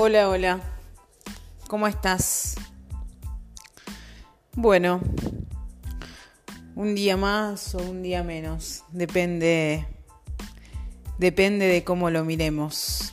[0.00, 0.60] Hola, hola.
[1.66, 2.54] ¿Cómo estás?
[4.52, 5.00] Bueno,
[6.76, 9.88] un día más o un día menos, depende
[11.18, 13.12] depende de cómo lo miremos.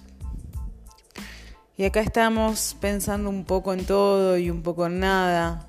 [1.75, 5.67] Y acá estamos pensando un poco en todo y un poco en nada.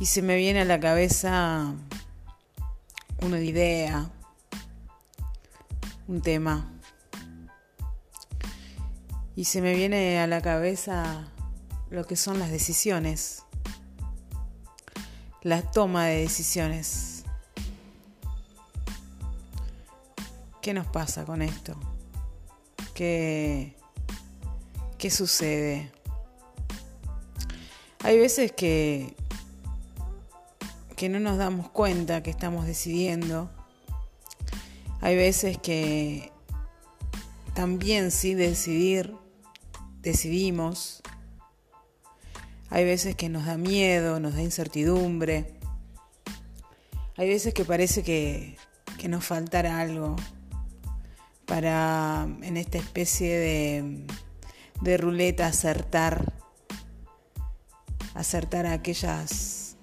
[0.00, 1.74] Y se me viene a la cabeza
[3.20, 4.08] una idea,
[6.08, 6.75] un tema.
[9.36, 11.28] Y se me viene a la cabeza
[11.90, 13.42] lo que son las decisiones,
[15.42, 17.24] la toma de decisiones.
[20.62, 21.78] ¿Qué nos pasa con esto?
[22.94, 23.76] ¿Qué,
[24.96, 25.92] qué sucede?
[28.02, 29.14] Hay veces que,
[30.96, 33.50] que no nos damos cuenta que estamos decidiendo.
[35.02, 36.32] Hay veces que
[37.54, 39.14] también sí decidir,
[40.06, 41.02] decidimos.
[42.70, 45.58] Hay veces que nos da miedo, nos da incertidumbre.
[47.16, 48.56] Hay veces que parece que,
[48.98, 50.14] que nos faltará algo
[51.44, 54.06] para en esta especie de,
[54.80, 56.34] de ruleta acertar,
[58.14, 59.76] acertar aquellas,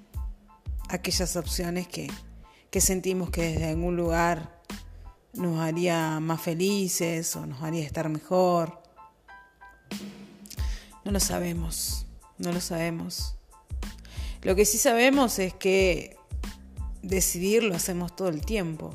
[0.88, 2.10] aquellas opciones que,
[2.70, 4.62] que sentimos que desde algún lugar
[5.34, 8.83] nos haría más felices o nos haría estar mejor.
[11.04, 12.06] No lo sabemos,
[12.38, 13.36] no lo sabemos.
[14.42, 16.18] Lo que sí sabemos es que
[17.02, 18.94] decidir lo hacemos todo el tiempo.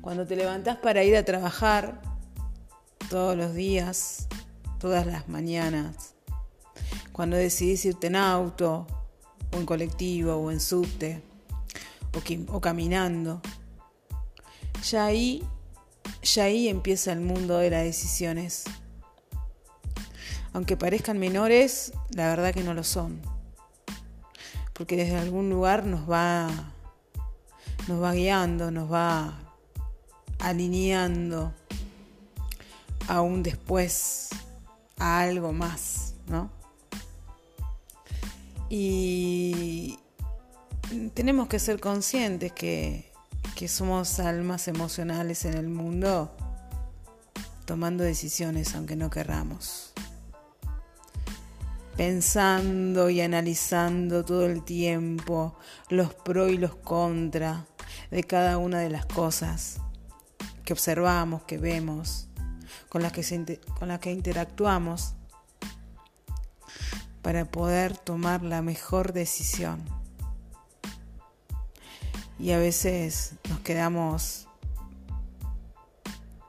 [0.00, 2.00] Cuando te levantás para ir a trabajar
[3.10, 4.28] todos los días,
[4.78, 6.14] todas las mañanas,
[7.12, 8.86] cuando decidís irte en auto,
[9.52, 11.22] o en colectivo, o en subte,
[12.14, 13.40] o, o caminando,
[14.88, 15.42] ya ahí,
[16.22, 18.64] ya ahí empieza el mundo de las decisiones.
[20.58, 23.22] Aunque parezcan menores, la verdad que no lo son.
[24.72, 26.48] Porque desde algún lugar nos va,
[27.86, 29.38] nos va guiando, nos va
[30.40, 31.54] alineando
[33.06, 34.30] aún después
[34.98, 36.50] a algo más, ¿no?
[38.68, 40.00] Y
[41.14, 43.12] tenemos que ser conscientes que,
[43.54, 46.34] que somos almas emocionales en el mundo
[47.64, 49.92] tomando decisiones aunque no querramos.
[51.98, 57.64] Pensando y analizando todo el tiempo los pros y los contras
[58.12, 59.80] de cada una de las cosas
[60.64, 62.28] que observamos, que vemos,
[62.88, 65.14] con las que, con las que interactuamos,
[67.20, 69.84] para poder tomar la mejor decisión.
[72.38, 74.46] Y a veces nos quedamos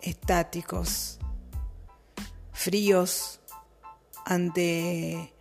[0.02, 1.18] estáticos,
[2.54, 3.40] fríos
[4.26, 5.34] ante,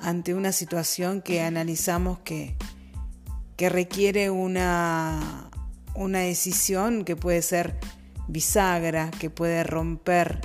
[0.00, 2.56] ante una situación que analizamos que,
[3.56, 5.50] que requiere una,
[5.94, 7.78] una decisión que puede ser
[8.30, 10.40] bisagra que puede romper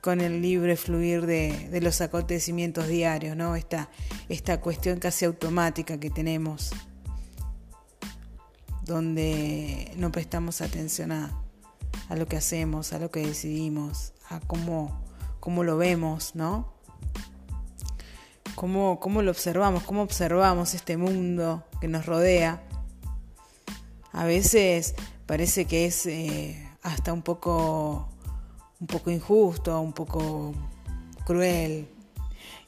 [0.00, 3.56] con el libre fluir de, los acontecimientos diarios, ¿no?
[3.56, 3.90] Esta,
[4.28, 6.70] esta cuestión casi automática que tenemos,
[8.84, 11.42] donde no prestamos atención a,
[12.14, 15.02] lo que hacemos, a lo que decidimos, a cómo,
[15.40, 16.72] cómo lo vemos, ¿no?
[18.56, 22.62] Cómo, cómo lo observamos, cómo observamos este mundo que nos rodea.
[24.12, 24.94] A veces
[25.26, 28.08] parece que es eh, hasta un poco,
[28.80, 30.54] un poco injusto, un poco
[31.26, 31.86] cruel.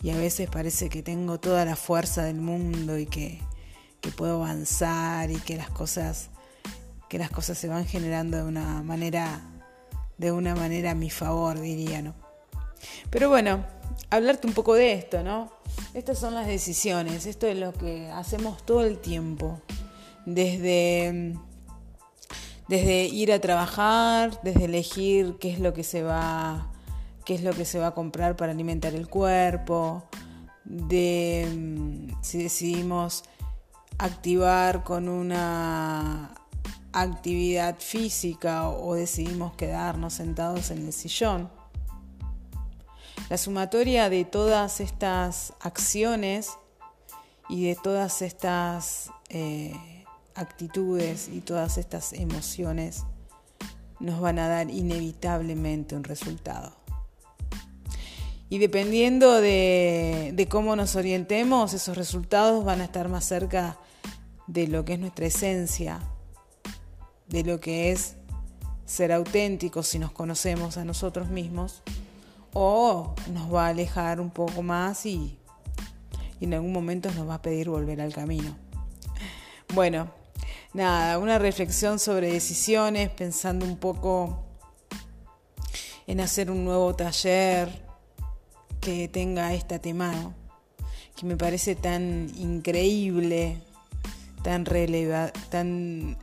[0.02, 3.40] Y a veces parece que tengo toda la fuerza del mundo y que,
[4.02, 6.30] que puedo avanzar y que las cosas
[7.08, 9.40] que las cosas se van generando de una manera
[10.18, 12.14] de una manera a mi favor, diría, ¿no?
[13.08, 13.64] Pero bueno,
[14.10, 15.50] hablarte un poco de esto, ¿no?
[15.94, 19.60] Estas son las decisiones, esto es lo que hacemos todo el tiempo,
[20.26, 21.34] desde
[22.68, 26.70] desde ir a trabajar, desde elegir qué es lo que se va,
[27.24, 30.04] qué es lo que se va a comprar para alimentar el cuerpo,
[30.64, 33.24] de si decidimos
[33.96, 36.34] activar con una
[36.92, 41.50] actividad física o decidimos quedarnos sentados en el sillón.
[43.28, 46.50] La sumatoria de todas estas acciones
[47.48, 49.74] y de todas estas eh,
[50.34, 53.04] actitudes y todas estas emociones
[54.00, 56.72] nos van a dar inevitablemente un resultado.
[58.50, 63.78] Y dependiendo de, cómo nos orientemos, esos resultados van a estar más cerca
[64.46, 66.00] de lo que es nuestra esencia,
[67.28, 68.14] de lo que es
[68.86, 71.82] ser auténticos si nos conocemos a nosotros mismos,
[72.52, 75.38] o nos va a alejar un poco más y,
[76.40, 78.56] y en algún momento nos va a pedir volver al camino.
[79.74, 80.10] Bueno,
[80.72, 84.44] nada, una reflexión sobre decisiones, pensando un poco
[86.06, 87.68] en hacer un nuevo taller
[88.80, 90.34] que tenga esta tema,
[91.14, 93.60] que me parece tan increíble,
[94.42, 96.16] tan, releva, tan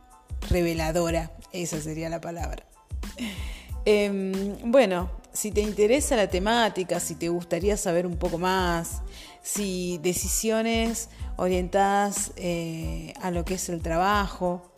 [0.50, 2.66] reveladora, esa sería la palabra.
[3.86, 9.02] Em, bueno, si te interesa la temática, si te gustaría saber un poco más,
[9.44, 14.72] si decisiones orientadas eh, a lo que es el trabajo,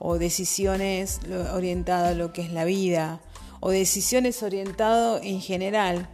[0.00, 1.20] o decisiones
[1.52, 3.20] orientadas a lo que es la vida,
[3.60, 6.08] o decisiones orientadas en general,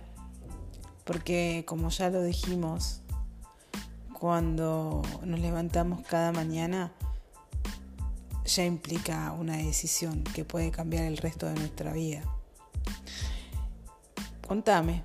[1.05, 3.01] porque como ya lo dijimos,
[4.13, 6.93] cuando nos levantamos cada mañana,
[8.45, 12.23] ya implica una decisión que puede cambiar el resto de nuestra vida.
[14.49, 15.05] Contame,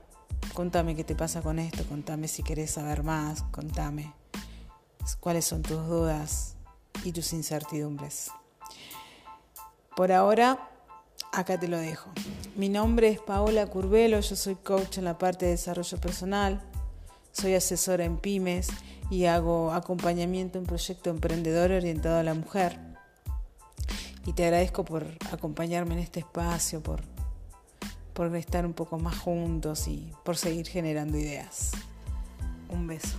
[0.53, 4.13] contame qué te pasa con esto, contame si querés saber más, contame
[5.19, 6.55] cuáles son tus dudas
[7.03, 8.31] y tus incertidumbres.
[9.97, 10.69] Por ahora,
[11.33, 12.09] acá te lo dejo.
[12.55, 16.61] Mi nombre es Paola Curvelo, yo soy coach en la parte de desarrollo personal,
[17.33, 18.69] soy asesora en pymes
[19.09, 22.79] y hago acompañamiento en proyecto emprendedor orientado a la mujer.
[24.25, 27.01] Y te agradezco por acompañarme en este espacio, por,
[28.13, 31.71] por estar un poco más juntos y por seguir generando ideas.
[32.69, 33.17] Un beso.